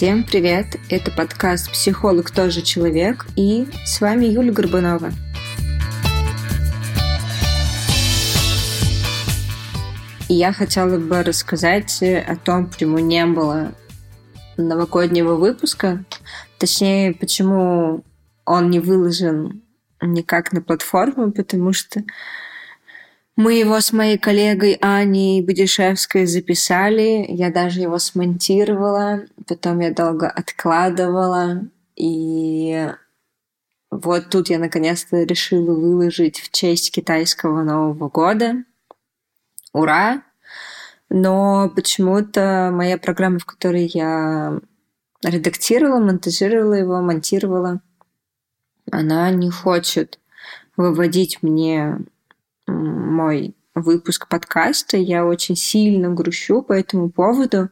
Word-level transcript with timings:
Всем 0.00 0.24
привет! 0.24 0.78
Это 0.88 1.10
подкаст 1.10 1.70
«Психолог 1.72 2.30
тоже 2.30 2.62
человек» 2.62 3.26
и 3.36 3.68
с 3.84 4.00
вами 4.00 4.24
Юля 4.24 4.50
Горбунова. 4.50 5.10
И 10.30 10.32
я 10.32 10.54
хотела 10.54 10.98
бы 10.98 11.22
рассказать 11.22 12.02
о 12.02 12.34
том, 12.36 12.68
почему 12.68 12.98
не 12.98 13.26
было 13.26 13.74
новогоднего 14.56 15.34
выпуска, 15.34 16.02
точнее, 16.56 17.12
почему 17.12 18.02
он 18.46 18.70
не 18.70 18.80
выложен 18.80 19.60
никак 20.00 20.54
на 20.54 20.62
платформу, 20.62 21.30
потому 21.30 21.74
что 21.74 22.02
мы 23.40 23.54
его 23.54 23.80
с 23.80 23.92
моей 23.92 24.18
коллегой 24.18 24.74
Аней 24.82 25.40
Будишевской 25.40 26.26
записали, 26.26 27.24
я 27.26 27.50
даже 27.50 27.80
его 27.80 27.98
смонтировала, 27.98 29.22
потом 29.46 29.80
я 29.80 29.94
долго 29.94 30.28
откладывала, 30.28 31.62
и 31.96 32.86
вот 33.90 34.28
тут 34.28 34.50
я 34.50 34.58
наконец-то 34.58 35.22
решила 35.22 35.72
выложить 35.72 36.38
в 36.38 36.50
честь 36.52 36.92
китайского 36.92 37.62
Нового 37.62 38.10
года. 38.10 38.62
Ура! 39.72 40.22
Но 41.08 41.72
почему-то 41.74 42.70
моя 42.74 42.98
программа, 42.98 43.38
в 43.38 43.46
которой 43.46 43.86
я 43.86 44.60
редактировала, 45.24 45.98
монтажировала 45.98 46.74
его, 46.74 47.00
монтировала, 47.00 47.80
она 48.90 49.30
не 49.30 49.50
хочет 49.50 50.18
выводить 50.76 51.42
мне 51.42 52.00
мой 52.70 53.54
выпуск 53.74 54.28
подкаста. 54.28 54.96
Я 54.96 55.26
очень 55.26 55.56
сильно 55.56 56.10
грущу 56.10 56.62
по 56.62 56.72
этому 56.72 57.10
поводу. 57.10 57.70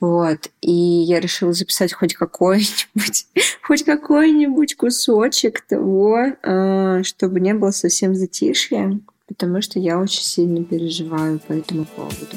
Вот. 0.00 0.50
И 0.60 0.72
я 0.72 1.20
решила 1.20 1.52
записать 1.52 1.92
хоть 1.92 2.14
какой-нибудь, 2.14 3.26
хоть 3.62 3.84
какой-нибудь 3.84 4.76
кусочек 4.76 5.60
того, 5.62 6.18
а, 6.42 7.02
чтобы 7.02 7.40
не 7.40 7.54
было 7.54 7.72
совсем 7.72 8.14
затишья, 8.14 9.00
потому 9.26 9.60
что 9.60 9.78
я 9.78 9.98
очень 9.98 10.22
сильно 10.22 10.64
переживаю 10.64 11.40
по 11.40 11.52
этому 11.52 11.84
поводу. 11.84 12.36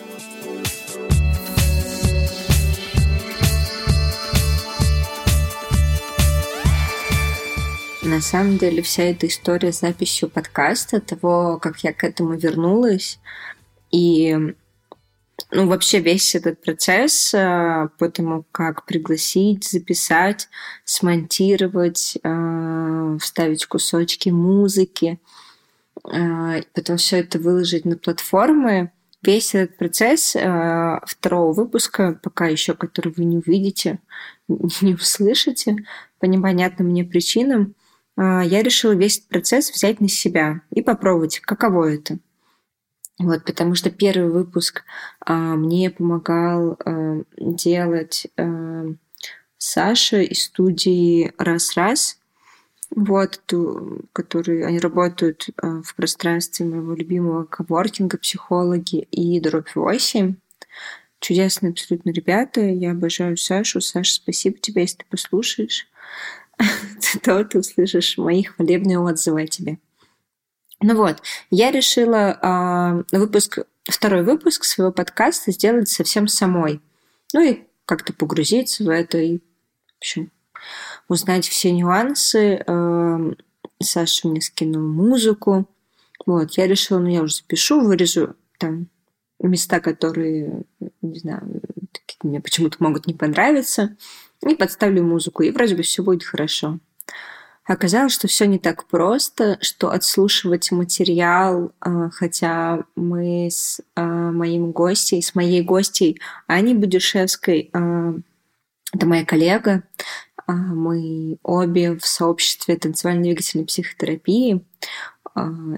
На 8.11 8.19
самом 8.19 8.57
деле 8.57 8.81
вся 8.81 9.03
эта 9.03 9.27
история 9.27 9.71
с 9.71 9.79
записью 9.79 10.29
подкаста, 10.29 10.99
того, 10.99 11.57
как 11.59 11.77
я 11.79 11.93
к 11.93 12.03
этому 12.03 12.33
вернулась, 12.33 13.21
и 13.89 14.37
ну, 15.49 15.67
вообще 15.67 16.01
весь 16.01 16.35
этот 16.35 16.61
процесс 16.61 17.33
э, 17.33 17.87
по 17.97 18.09
тому, 18.09 18.43
как 18.51 18.85
пригласить, 18.85 19.63
записать, 19.63 20.49
смонтировать, 20.83 22.17
э, 22.21 23.17
вставить 23.21 23.65
кусочки 23.65 24.27
музыки, 24.27 25.17
э, 26.03 26.63
потом 26.73 26.97
все 26.97 27.19
это 27.19 27.39
выложить 27.39 27.85
на 27.85 27.95
платформы. 27.95 28.91
Весь 29.23 29.55
этот 29.55 29.77
процесс 29.77 30.35
второго 31.05 31.53
выпуска, 31.53 32.19
пока 32.21 32.47
еще 32.47 32.73
который 32.73 33.13
вы 33.15 33.23
не 33.23 33.37
увидите, 33.37 33.99
не 34.49 34.95
услышите 34.95 35.77
по 36.19 36.25
непонятным 36.25 36.89
мне 36.89 37.05
причинам, 37.05 37.73
я 38.17 38.61
решила 38.61 38.91
весь 38.91 39.17
этот 39.17 39.29
процесс 39.29 39.71
взять 39.71 40.01
на 40.01 40.07
себя 40.07 40.61
и 40.71 40.81
попробовать, 40.81 41.39
каково 41.39 41.93
это. 41.93 42.19
Вот, 43.19 43.45
потому 43.45 43.75
что 43.75 43.91
первый 43.91 44.31
выпуск 44.31 44.83
а, 45.19 45.55
мне 45.55 45.91
помогал 45.91 46.77
а, 46.83 47.21
делать 47.37 48.27
а, 48.37 48.85
Саша 49.57 50.21
из 50.21 50.45
студии 50.45 51.31
«Раз-раз», 51.37 52.17
вот, 52.93 53.41
ту, 53.45 54.01
которые 54.11 54.65
они 54.65 54.79
работают 54.79 55.49
а, 55.57 55.81
в 55.81 55.95
пространстве 55.95 56.65
моего 56.65 56.93
любимого 56.93 57.43
коворкинга, 57.45 58.17
психологи 58.17 59.07
и 59.11 59.39
дробь 59.39 59.75
8. 59.75 60.35
Чудесные 61.19 61.71
абсолютно 61.71 62.09
ребята. 62.09 62.61
Я 62.61 62.91
обожаю 62.91 63.37
Сашу. 63.37 63.79
Саша, 63.81 64.15
спасибо 64.15 64.57
тебе, 64.57 64.81
если 64.81 64.97
ты 64.97 65.05
послушаешь. 65.09 65.87
то 67.23 67.43
ты 67.43 67.59
услышишь 67.59 68.17
мои 68.17 68.43
хвалебные 68.43 68.99
отзывы 68.99 69.43
о 69.43 69.47
тебе. 69.47 69.79
Ну 70.81 70.95
вот, 70.95 71.21
я 71.51 71.71
решила 71.71 73.05
э, 73.11 73.17
выпуск, 73.17 73.59
второй 73.83 74.23
выпуск 74.23 74.63
своего 74.63 74.91
подкаста 74.91 75.51
сделать 75.51 75.89
совсем 75.89 76.27
самой. 76.27 76.81
Ну 77.33 77.41
и 77.41 77.63
как-то 77.85 78.13
погрузиться 78.13 78.83
в 78.83 78.89
это 78.89 79.19
и, 79.19 79.37
в 79.39 79.97
общем, 79.99 80.31
узнать 81.07 81.47
все 81.47 81.71
нюансы. 81.71 82.63
Э, 82.65 83.33
Саша 83.81 84.27
мне 84.27 84.41
скинул 84.41 84.81
музыку. 84.81 85.67
Вот, 86.25 86.51
я 86.53 86.67
решила, 86.67 86.99
ну 86.99 87.09
я 87.09 87.21
уже 87.21 87.35
запишу, 87.35 87.81
вырежу 87.81 88.35
там 88.57 88.87
места, 89.39 89.79
которые, 89.79 90.63
не 91.01 91.19
знаю, 91.19 91.61
мне 92.23 92.39
почему-то 92.39 92.77
могут 92.79 93.07
не 93.07 93.13
понравиться 93.13 93.95
и 94.47 94.55
подставлю 94.55 95.03
музыку, 95.03 95.43
и 95.43 95.51
вроде 95.51 95.75
бы 95.75 95.83
все 95.83 96.03
будет 96.03 96.23
хорошо. 96.23 96.79
Оказалось, 97.65 98.13
что 98.13 98.27
все 98.27 98.47
не 98.47 98.57
так 98.57 98.87
просто, 98.87 99.57
что 99.61 99.91
отслушивать 99.91 100.71
материал, 100.71 101.71
а, 101.79 102.09
хотя 102.09 102.83
мы 102.95 103.47
с 103.51 103.79
а, 103.95 104.03
моим 104.03 104.71
гостем, 104.71 105.21
с 105.21 105.35
моей 105.35 105.61
гостей 105.61 106.19
Аней 106.47 106.73
Будюшевской, 106.73 107.69
а, 107.73 108.15
это 108.93 109.05
моя 109.05 109.25
коллега, 109.25 109.83
мы 110.47 111.37
обе 111.43 111.97
в 111.97 112.05
сообществе 112.05 112.75
танцевально-двигательной 112.75 113.65
психотерапии. 113.65 114.65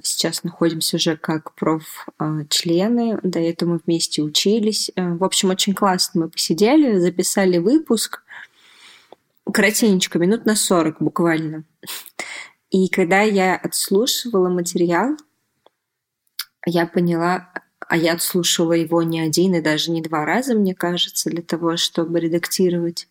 Сейчас 0.01 0.43
находимся 0.43 0.95
уже 0.95 1.15
как 1.15 1.53
проф-члены. 1.53 3.19
До 3.21 3.37
этого 3.37 3.73
мы 3.73 3.81
вместе 3.85 4.23
учились. 4.23 4.89
В 4.95 5.23
общем, 5.23 5.51
очень 5.51 5.75
классно 5.75 6.21
мы 6.21 6.29
посидели, 6.29 6.97
записали 6.97 7.59
выпуск 7.59 8.23
коротенечко, 9.51 10.19
минут 10.19 10.45
на 10.45 10.55
40 10.55 11.01
буквально. 11.01 11.63
И 12.69 12.89
когда 12.89 13.21
я 13.21 13.55
отслушивала 13.55 14.49
материал, 14.49 15.15
я 16.65 16.87
поняла, 16.87 17.51
а 17.87 17.97
я 17.97 18.13
отслушивала 18.13 18.73
его 18.73 19.03
не 19.03 19.19
один 19.19 19.55
и 19.55 19.61
даже 19.61 19.91
не 19.91 20.01
два 20.01 20.25
раза, 20.25 20.55
мне 20.55 20.73
кажется, 20.73 21.29
для 21.29 21.41
того, 21.41 21.77
чтобы 21.77 22.19
редактировать. 22.19 23.07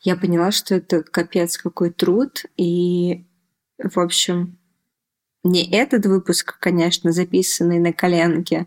Я 0.00 0.16
поняла, 0.16 0.52
что 0.52 0.74
это 0.74 1.02
капец 1.02 1.56
какой 1.56 1.90
труд. 1.90 2.44
И, 2.56 3.24
в 3.78 3.98
общем, 3.98 4.58
не 5.42 5.68
этот 5.70 6.06
выпуск, 6.06 6.58
конечно, 6.60 7.10
записанный 7.10 7.78
на 7.78 7.92
коленке, 7.92 8.66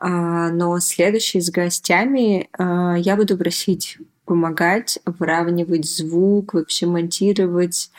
а, 0.00 0.50
но 0.50 0.78
следующий 0.80 1.40
с 1.40 1.50
гостями 1.50 2.48
а, 2.52 2.96
я 2.96 3.16
буду 3.16 3.36
просить 3.36 3.98
помогать 4.26 4.98
выравнивать 5.06 5.86
звук, 5.86 6.54
вообще 6.54 6.86
монтировать, 6.86 7.90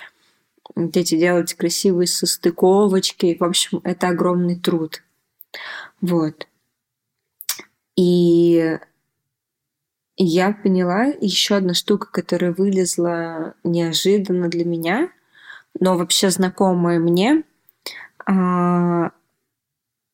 вот 0.75 0.95
эти 0.95 1.17
делать 1.17 1.53
красивые 1.55 2.07
состыковочки. 2.07 3.37
В 3.39 3.43
общем, 3.43 3.81
это 3.83 4.09
огромный 4.09 4.57
труд. 4.57 5.01
Вот. 6.01 6.47
И 7.95 8.77
я 10.17 10.51
поняла 10.51 11.05
еще 11.05 11.55
одна 11.55 11.73
штука, 11.73 12.07
которая 12.11 12.51
вылезла 12.51 13.55
неожиданно 13.63 14.49
для 14.49 14.65
меня, 14.65 15.09
но 15.79 15.97
вообще 15.97 16.29
знакомая 16.29 16.99
мне. 16.99 17.43
А, 18.25 19.11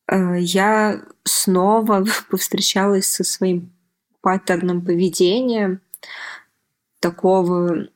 а, 0.06 0.34
я 0.38 1.02
снова 1.24 2.04
повстречалась 2.30 3.06
со 3.06 3.24
своим 3.24 3.72
паттерном 4.20 4.82
поведения, 4.82 5.80
такого 7.00 7.88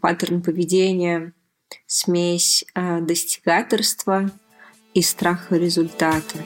паттерн 0.00 0.42
поведения, 0.42 1.32
смесь 1.86 2.64
э, 2.74 3.00
достигаторства 3.00 4.30
и 4.94 5.02
страха 5.02 5.56
результата. 5.56 6.36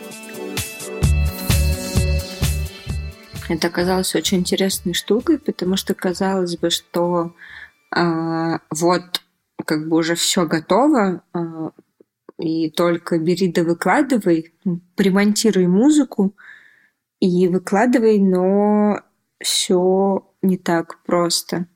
Это 3.49 3.69
оказалось 3.69 4.15
очень 4.15 4.39
интересной 4.39 4.95
штукой, 4.95 5.39
потому 5.39 5.77
что 5.77 5.95
казалось 5.95 6.57
бы, 6.57 6.71
что 6.71 7.35
э, 7.95 8.59
вот 8.71 9.23
как 9.65 9.89
бы 9.89 9.97
уже 9.97 10.15
все 10.15 10.47
готово, 10.47 11.23
э, 11.33 11.71
и 12.39 12.71
только 12.71 13.19
бери 13.19 13.51
да 13.51 13.63
выкладывай, 13.63 14.55
примонтируй 14.95 15.67
музыку 15.67 16.35
и 17.21 17.49
выкладывай, 17.49 18.19
но 18.19 19.01
все 19.41 20.26
не 20.47 20.57
так 20.57 21.03
просто. 21.05 21.67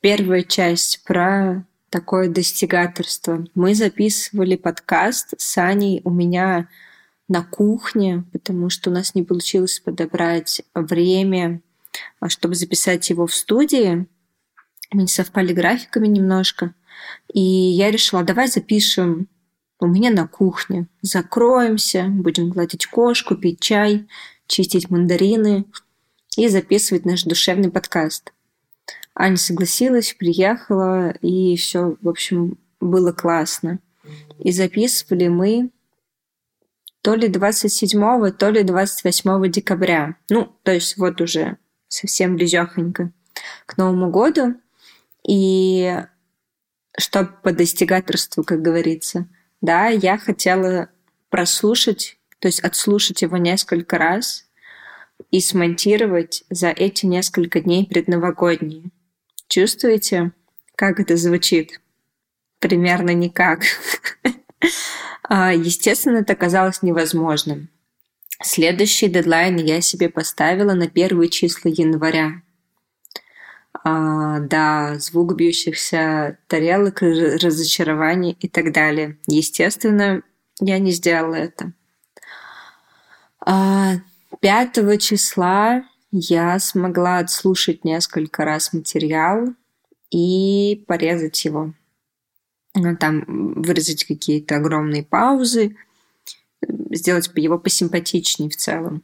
Первая 0.00 0.42
часть 0.42 1.04
про 1.04 1.64
такое 1.90 2.28
достигаторство. 2.28 3.44
Мы 3.54 3.74
записывали 3.74 4.56
подкаст 4.56 5.34
с 5.38 5.58
Аней 5.58 6.00
у 6.04 6.10
меня 6.10 6.68
на 7.28 7.42
кухне, 7.42 8.24
потому 8.32 8.70
что 8.70 8.90
у 8.90 8.92
нас 8.92 9.14
не 9.14 9.22
получилось 9.22 9.80
подобрать 9.80 10.62
время 10.74 11.62
чтобы 12.28 12.54
записать 12.54 13.10
его 13.10 13.26
в 13.26 13.34
студии. 13.34 14.06
Мы 14.92 15.02
не 15.02 15.08
совпали 15.08 15.52
графиками 15.52 16.06
немножко. 16.06 16.74
И 17.32 17.40
я 17.40 17.90
решила, 17.90 18.22
давай 18.22 18.48
запишем 18.48 19.28
у 19.78 19.86
меня 19.86 20.10
на 20.10 20.26
кухне. 20.26 20.86
Закроемся, 21.00 22.04
будем 22.08 22.50
гладить 22.50 22.86
кошку, 22.86 23.36
пить 23.36 23.60
чай, 23.60 24.06
чистить 24.46 24.90
мандарины 24.90 25.64
и 26.36 26.48
записывать 26.48 27.04
наш 27.04 27.24
душевный 27.24 27.70
подкаст. 27.70 28.32
Аня 29.14 29.36
согласилась, 29.36 30.14
приехала, 30.14 31.10
и 31.20 31.56
все, 31.56 31.96
в 32.00 32.08
общем, 32.08 32.58
было 32.80 33.12
классно. 33.12 33.78
И 34.38 34.52
записывали 34.52 35.28
мы 35.28 35.70
то 37.02 37.14
ли 37.14 37.28
27, 37.28 38.30
то 38.32 38.50
ли 38.50 38.62
28 38.62 39.50
декабря. 39.50 40.16
Ну, 40.28 40.52
то 40.62 40.72
есть 40.72 40.96
вот 40.96 41.20
уже 41.20 41.56
совсем 41.88 42.36
близехонько 42.36 43.10
к 43.66 43.76
Новому 43.76 44.10
году. 44.10 44.54
И 45.26 46.02
чтобы 46.96 47.30
по 47.42 47.52
достигаторству, 47.52 48.44
как 48.44 48.62
говорится, 48.62 49.28
да, 49.60 49.88
я 49.88 50.18
хотела 50.18 50.88
прослушать, 51.28 52.18
то 52.38 52.48
есть 52.48 52.60
отслушать 52.60 53.22
его 53.22 53.36
несколько 53.36 53.98
раз 53.98 54.46
и 55.30 55.40
смонтировать 55.40 56.44
за 56.50 56.68
эти 56.68 57.06
несколько 57.06 57.60
дней 57.60 57.86
предновогодние. 57.86 58.90
Чувствуете, 59.48 60.32
как 60.76 61.00
это 61.00 61.16
звучит? 61.16 61.80
Примерно 62.58 63.10
никак. 63.14 63.62
А, 65.32 65.54
естественно, 65.54 66.18
это 66.18 66.34
казалось 66.34 66.82
невозможным. 66.82 67.68
Следующий 68.42 69.06
дедлайн 69.06 69.58
я 69.58 69.80
себе 69.80 70.08
поставила 70.08 70.74
на 70.74 70.88
первые 70.88 71.28
числа 71.28 71.68
января. 71.68 72.42
А, 73.84 74.40
да, 74.40 74.98
звук 74.98 75.36
бьющихся 75.36 76.38
тарелок, 76.48 77.00
разочарование 77.02 78.32
и 78.32 78.48
так 78.48 78.72
далее. 78.72 79.18
Естественно, 79.28 80.22
я 80.60 80.80
не 80.80 80.90
сделала 80.90 81.36
это. 81.36 81.72
А, 83.46 83.94
5 84.40 85.00
числа 85.00 85.84
я 86.12 86.58
смогла 86.58 87.18
отслушать 87.18 87.84
несколько 87.84 88.44
раз 88.44 88.72
материал 88.72 89.54
и 90.10 90.84
порезать 90.86 91.44
его. 91.44 91.72
Ну, 92.74 92.96
там 92.96 93.24
выразить 93.62 94.04
какие-то 94.04 94.56
огромные 94.56 95.02
паузы, 95.02 95.76
сделать 96.90 97.30
его 97.34 97.58
посимпатичнее 97.58 98.50
в 98.50 98.56
целом. 98.56 99.02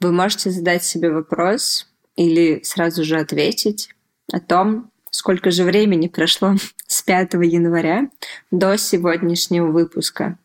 Вы 0.00 0.12
можете 0.12 0.50
задать 0.50 0.84
себе 0.84 1.10
вопрос 1.10 1.88
или 2.16 2.60
сразу 2.64 3.04
же 3.04 3.18
ответить 3.18 3.90
о 4.32 4.40
том, 4.40 4.90
сколько 5.10 5.50
же 5.50 5.64
времени 5.64 6.08
прошло 6.08 6.56
с 6.86 7.02
5 7.02 7.34
января 7.34 8.10
до 8.50 8.76
сегодняшнего 8.76 9.70
выпуска. 9.70 10.38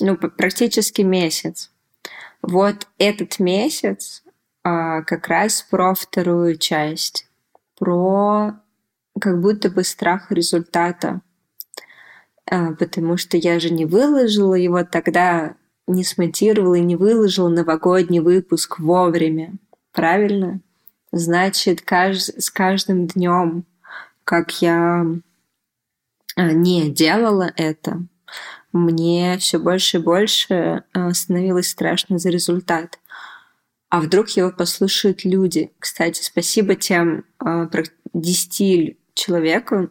Ну, 0.00 0.16
практически 0.16 1.02
месяц. 1.02 1.70
Вот 2.42 2.88
этот 2.98 3.38
месяц 3.38 4.22
а, 4.64 5.02
как 5.02 5.28
раз 5.28 5.62
про 5.62 5.94
вторую 5.94 6.56
часть, 6.58 7.28
про 7.78 8.54
как 9.20 9.40
будто 9.40 9.70
бы 9.70 9.84
страх 9.84 10.30
результата. 10.30 11.20
А, 12.50 12.72
потому 12.72 13.16
что 13.16 13.36
я 13.36 13.60
же 13.60 13.70
не 13.70 13.86
выложила 13.86 14.54
его 14.54 14.84
тогда, 14.84 15.56
не 15.86 16.04
смонтировала 16.04 16.74
и 16.74 16.80
не 16.80 16.96
выложила 16.96 17.48
новогодний 17.48 18.20
выпуск 18.20 18.78
вовремя. 18.78 19.54
Правильно? 19.92 20.60
Значит, 21.12 21.82
кажд... 21.82 22.42
с 22.42 22.50
каждым 22.50 23.06
днем, 23.06 23.64
как 24.24 24.62
я 24.62 25.06
а, 26.36 26.52
не 26.52 26.90
делала 26.90 27.52
это, 27.56 28.02
мне 28.72 29.36
все 29.38 29.58
больше 29.58 29.98
и 29.98 30.00
больше 30.00 30.84
а, 30.92 31.12
становилось 31.12 31.68
страшно 31.68 32.18
за 32.18 32.30
результат. 32.30 32.98
А 33.88 34.00
вдруг 34.00 34.30
его 34.30 34.50
послушают 34.50 35.24
люди? 35.24 35.70
Кстати, 35.78 36.22
спасибо 36.22 36.74
тем 36.74 37.24
10 38.14 38.96
человеку, 39.14 39.90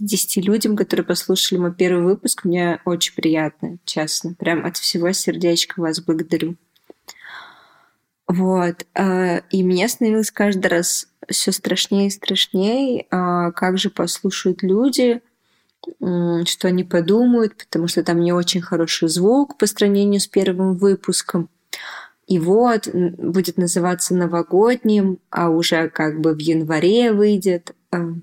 10 0.00 0.44
людям, 0.44 0.76
которые 0.76 1.06
послушали 1.06 1.58
мой 1.58 1.72
первый 1.72 2.04
выпуск. 2.04 2.44
Мне 2.44 2.80
очень 2.84 3.14
приятно, 3.14 3.78
честно. 3.84 4.34
Прям 4.34 4.66
от 4.66 4.76
всего 4.76 5.12
сердечка 5.12 5.80
вас 5.80 6.00
благодарю. 6.00 6.56
Вот. 8.26 8.84
Э, 8.94 9.40
и 9.50 9.62
мне 9.62 9.88
становилось 9.88 10.30
каждый 10.30 10.66
раз 10.66 11.08
все 11.28 11.52
страшнее 11.52 12.08
и 12.08 12.10
страшнее, 12.10 13.06
а 13.10 13.52
как 13.52 13.78
же 13.78 13.90
послушают 13.90 14.62
люди, 14.62 15.22
что 16.00 16.68
они 16.68 16.84
подумают, 16.84 17.56
потому 17.56 17.88
что 17.88 18.02
там 18.02 18.20
не 18.20 18.32
очень 18.32 18.60
хороший 18.60 19.08
звук 19.08 19.58
по 19.58 19.66
сравнению 19.66 20.20
с 20.20 20.26
первым 20.26 20.76
выпуском. 20.76 21.48
И 22.26 22.38
вот 22.38 22.88
будет 22.92 23.56
называться 23.56 24.14
новогодним, 24.14 25.18
а 25.30 25.48
уже 25.48 25.88
как 25.88 26.20
бы 26.20 26.34
в 26.34 26.38
январе 26.38 27.12
выйдет. 27.12 27.74
Э, 27.92 28.14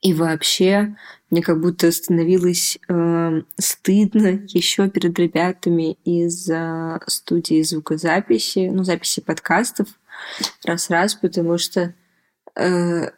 и 0.00 0.14
вообще 0.14 0.96
мне 1.30 1.42
как 1.42 1.60
будто 1.60 1.90
становилось 1.92 2.78
э, 2.88 3.42
стыдно 3.58 4.40
еще 4.48 4.88
перед 4.88 5.18
ребятами 5.18 5.98
из 6.04 6.48
э, 6.48 7.00
студии 7.06 7.62
звукозаписи, 7.62 8.70
ну, 8.72 8.82
записи 8.84 9.20
подкастов, 9.20 9.88
раз-раз, 10.64 11.14
потому 11.14 11.58
что 11.58 11.94
э, 12.56 13.10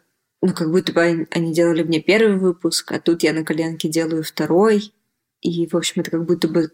ну, 0.47 0.53
как 0.53 0.71
будто 0.71 0.91
бы 0.91 1.27
они 1.31 1.53
делали 1.53 1.83
мне 1.83 2.01
первый 2.01 2.37
выпуск, 2.37 2.91
а 2.91 2.99
тут 2.99 3.23
я 3.23 3.33
на 3.33 3.43
коленке 3.43 3.89
делаю 3.89 4.23
второй. 4.23 4.93
И, 5.41 5.67
в 5.67 5.75
общем, 5.75 6.01
это 6.01 6.11
как 6.11 6.25
будто 6.25 6.47
бы 6.47 6.71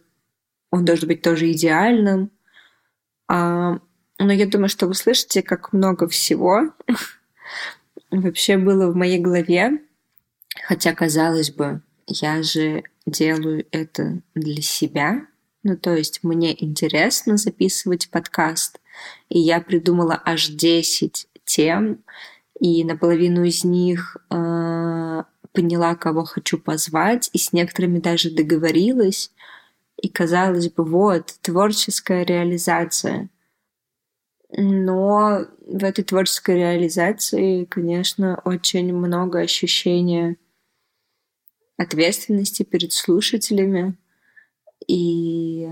он 0.71 0.85
должен 0.85 1.07
быть 1.07 1.21
тоже 1.21 1.51
идеальным. 1.51 2.31
А, 3.27 3.79
но 4.17 4.33
я 4.33 4.47
думаю, 4.47 4.69
что 4.69 4.87
вы 4.87 4.93
слышите, 4.95 5.41
как 5.41 5.73
много 5.73 6.07
всего 6.07 6.73
вообще 8.11 8.57
было 8.57 8.91
в 8.91 8.95
моей 8.95 9.19
голове 9.19 9.79
Хотя, 10.63 10.93
казалось 10.93 11.51
бы, 11.51 11.81
я 12.07 12.43
же 12.43 12.83
делаю 13.05 13.65
это 13.71 14.21
для 14.35 14.61
себя. 14.61 15.25
Ну, 15.63 15.77
то 15.77 15.95
есть 15.95 16.23
мне 16.23 16.55
интересно 16.63 17.37
записывать 17.37 18.09
подкаст. 18.09 18.79
И 19.29 19.39
я 19.39 19.61
придумала 19.61 20.21
аж 20.25 20.47
10 20.47 21.27
тем, 21.45 22.03
и 22.59 22.83
наполовину 22.83 23.43
из 23.43 23.63
них 23.63 24.17
э, 24.29 25.23
поняла, 25.53 25.95
кого 25.95 26.25
хочу 26.25 26.59
позвать, 26.59 27.29
и 27.33 27.37
с 27.37 27.53
некоторыми 27.53 27.99
даже 27.99 28.31
договорилась. 28.31 29.31
И 30.01 30.09
казалось 30.09 30.69
бы, 30.69 30.83
вот, 30.85 31.37
творческая 31.41 32.23
реализация. 32.23 33.29
Но 34.51 35.45
в 35.65 35.83
этой 35.83 36.03
творческой 36.03 36.55
реализации, 36.55 37.65
конечно, 37.65 38.41
очень 38.45 38.93
много 38.93 39.39
ощущения 39.39 40.37
ответственности 41.77 42.63
перед 42.63 42.91
слушателями. 42.91 43.97
И 44.87 45.69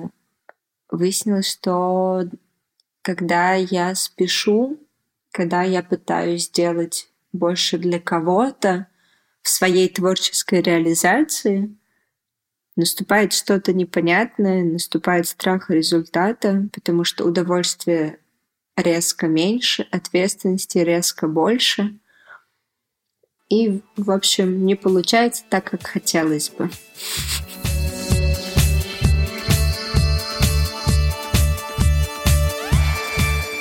выяснилось, 0.89 1.51
что 1.51 2.23
когда 3.01 3.55
я 3.55 3.95
спешу, 3.95 4.77
когда 5.31 5.63
я 5.63 5.83
пытаюсь 5.83 6.45
сделать 6.45 7.09
больше 7.31 7.77
для 7.77 7.99
кого-то 7.99 8.87
в 9.41 9.49
своей 9.49 9.89
творческой 9.89 10.61
реализации, 10.61 11.75
наступает 12.75 13.33
что-то 13.33 13.73
непонятное, 13.73 14.63
наступает 14.63 15.27
страх 15.27 15.69
результата, 15.69 16.67
потому 16.73 17.03
что 17.03 17.25
удовольствие 17.25 18.19
резко 18.75 19.27
меньше, 19.27 19.87
ответственности 19.91 20.77
резко 20.77 21.27
больше. 21.27 21.99
И, 23.49 23.81
в 23.95 24.11
общем, 24.11 24.65
не 24.65 24.75
получается 24.75 25.43
так, 25.49 25.71
как 25.71 25.87
хотелось 25.87 26.49
бы. 26.49 26.69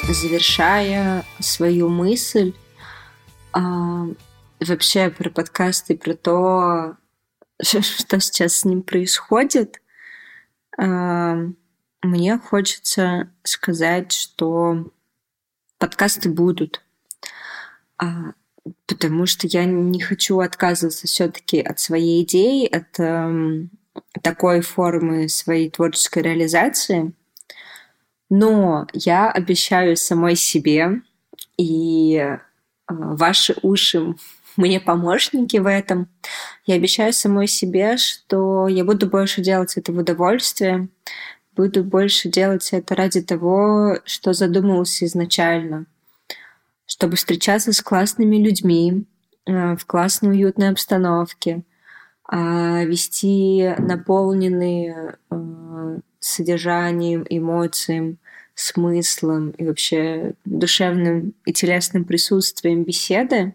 Завершая 0.09 1.25
свою 1.41 1.89
мысль 1.89 2.55
а, 3.53 4.07
вообще 4.61 5.11
про 5.11 5.31
подкасты, 5.31 5.97
про 5.97 6.15
то, 6.15 6.97
что 7.63 8.21
сейчас 8.21 8.59
с 8.59 8.65
ним 8.65 8.83
происходит, 8.83 9.83
а, 10.79 11.37
мне 12.03 12.39
хочется 12.39 13.31
сказать, 13.43 14.13
что 14.13 14.91
подкасты 15.79 16.29
будут. 16.29 16.83
А, 17.99 18.33
потому 18.87 19.27
что 19.27 19.47
я 19.47 19.65
не 19.65 20.01
хочу 20.01 20.39
отказываться 20.41 21.07
все-таки 21.07 21.61
от 21.61 21.81
своей 21.81 22.23
идеи, 22.23 22.67
от 22.67 22.99
э, 23.01 23.67
такой 24.23 24.61
формы 24.61 25.29
своей 25.29 25.71
творческой 25.71 26.23
реализации. 26.23 27.13
Но 28.29 28.87
я 28.93 29.31
обещаю 29.31 29.97
самой 29.97 30.35
себе 30.37 31.03
и 31.57 32.17
э, 32.17 32.39
ваши 32.89 33.55
уши 33.63 34.15
мне 34.57 34.81
помощники 34.81 35.59
в 35.59 35.69
этом. 35.69 36.09
Я 36.65 36.75
обещаю 36.77 37.13
самой 37.13 37.47
себе, 37.47 37.97
что 37.99 38.69
я 38.69 38.85
буду 38.85 39.07
больше 39.09 39.43
делать 39.43 39.77
это 39.77 39.93
в 39.93 39.99
удовольствие, 39.99 40.89
буду 41.55 41.85
больше 41.85 42.29
делать 42.29 42.71
это 42.73 42.95
ради 42.95 43.23
того, 43.23 43.99
что 44.05 44.33
задумывался 44.33 45.05
изначально, 45.07 45.87
чтобы 46.87 47.17
встречаться 47.17 47.73
с 47.73 47.81
классными 47.81 48.37
людьми 48.37 49.05
э, 49.47 49.77
в 49.77 49.87
классной 49.87 50.31
уютной 50.31 50.71
обстановке, 50.71 51.63
а, 52.29 52.83
вести 52.83 53.75
наполненные 53.79 55.17
содержанием, 56.27 57.27
эмоциям, 57.29 58.19
смыслом 58.55 59.51
и 59.51 59.65
вообще 59.65 60.33
душевным 60.45 61.35
и 61.45 61.53
телесным 61.53 62.05
присутствием 62.05 62.85
беседы 62.85 63.55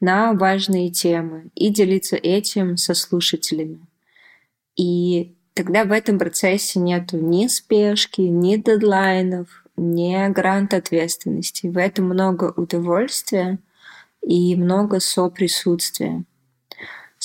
на 0.00 0.32
важные 0.34 0.90
темы 0.90 1.50
и 1.54 1.70
делиться 1.70 2.16
этим 2.16 2.76
со 2.76 2.94
слушателями. 2.94 3.80
И 4.76 5.34
тогда 5.54 5.84
в 5.84 5.92
этом 5.92 6.18
процессе 6.18 6.78
нету 6.78 7.18
ни 7.18 7.46
спешки, 7.48 8.20
ни 8.20 8.56
дедлайнов, 8.56 9.64
ни 9.76 10.28
грант 10.32 10.74
ответственности. 10.74 11.66
В 11.66 11.76
этом 11.76 12.06
много 12.06 12.52
удовольствия 12.56 13.58
и 14.22 14.54
много 14.56 15.00
соприсутствия. 15.00 16.24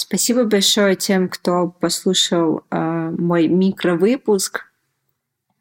Спасибо 0.01 0.45
большое 0.45 0.95
тем, 0.95 1.27
кто 1.27 1.67
послушал 1.67 2.63
э, 2.71 3.09
мой 3.17 3.49
микровыпуск. 3.49 4.65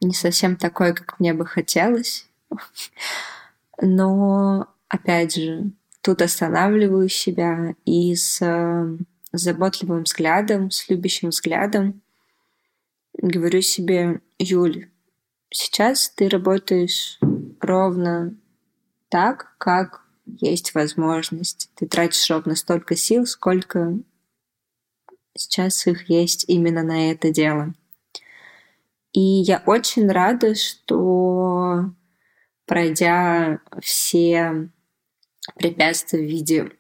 Не 0.00 0.14
совсем 0.14 0.54
такой, 0.54 0.94
как 0.94 1.18
мне 1.18 1.34
бы 1.34 1.44
хотелось. 1.44 2.28
Но, 3.82 4.68
опять 4.86 5.34
же, 5.34 5.72
тут 6.02 6.22
останавливаю 6.22 7.08
себя 7.08 7.74
и 7.84 8.14
с 8.14 8.40
э, 8.40 8.96
заботливым 9.32 10.04
взглядом, 10.04 10.70
с 10.70 10.88
любящим 10.88 11.30
взглядом 11.30 12.00
говорю 13.14 13.60
себе, 13.60 14.20
Юль, 14.38 14.88
сейчас 15.50 16.10
ты 16.10 16.28
работаешь 16.28 17.18
ровно 17.60 18.36
так, 19.08 19.56
как 19.58 20.02
есть 20.26 20.76
возможность. 20.76 21.72
Ты 21.74 21.88
тратишь 21.88 22.30
ровно 22.30 22.54
столько 22.54 22.94
сил, 22.94 23.26
сколько 23.26 23.98
сейчас 25.38 25.86
их 25.86 26.10
есть 26.10 26.44
именно 26.48 26.82
на 26.82 27.12
это 27.12 27.30
дело. 27.30 27.72
И 29.12 29.20
я 29.20 29.62
очень 29.66 30.10
рада, 30.10 30.54
что 30.54 31.90
пройдя 32.66 33.60
все 33.80 34.68
препятствия 35.56 36.20
в 36.20 36.28
виде 36.28 36.70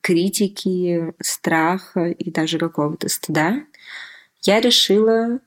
критики, 0.00 1.14
страха 1.20 2.08
и 2.08 2.30
даже 2.30 2.58
какого-то 2.58 3.08
стыда, 3.08 3.64
я 4.42 4.60
решила, 4.60 5.40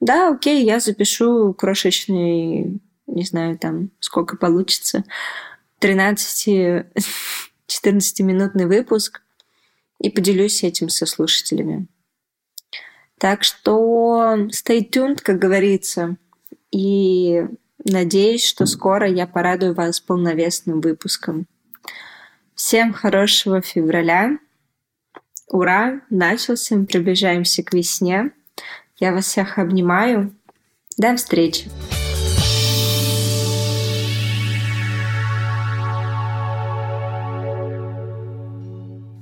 да, 0.00 0.32
окей, 0.32 0.64
я 0.64 0.80
запишу 0.80 1.52
крошечный, 1.54 2.80
не 3.06 3.24
знаю, 3.24 3.58
там, 3.58 3.90
сколько 4.00 4.36
получится, 4.36 5.04
13-14-минутный 5.80 8.66
выпуск 8.66 9.22
и 10.00 10.10
поделюсь 10.10 10.62
этим 10.62 10.88
со 10.88 11.06
слушателями. 11.06 11.86
Так 13.18 13.42
что 13.42 14.34
stay 14.50 14.88
tuned, 14.88 15.20
как 15.22 15.38
говорится, 15.38 16.16
и 16.70 17.44
надеюсь, 17.84 18.46
что 18.46 18.66
скоро 18.66 19.08
я 19.08 19.26
порадую 19.26 19.74
вас 19.74 20.00
полновесным 20.00 20.80
выпуском. 20.80 21.46
Всем 22.54 22.92
хорошего 22.92 23.60
февраля. 23.60 24.38
Ура! 25.48 26.00
Начался. 26.10 26.76
Мы 26.76 26.86
приближаемся 26.86 27.62
к 27.62 27.72
весне. 27.72 28.32
Я 28.98 29.12
вас 29.12 29.26
всех 29.26 29.58
обнимаю. 29.58 30.34
До 30.96 31.16
встречи! 31.16 31.70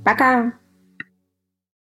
Пока! 0.04 0.52